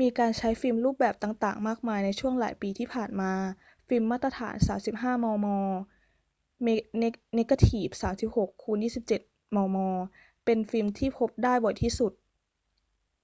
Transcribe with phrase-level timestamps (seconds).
[0.00, 3.32] มีการใช้ฟิล์มรูปแบบต่าง ๆ มากมายในช่วงหลายปีที่ผ่านมา
[3.86, 4.54] ฟิล์มมาตรฐาน
[4.90, 6.66] 35 มม.
[7.34, 7.88] เนกาทีฟ
[8.46, 8.64] 36 x
[9.10, 9.78] 24 มม.
[10.44, 12.12] เป็นฟิล์มที่พบได้บ่อยที่สุด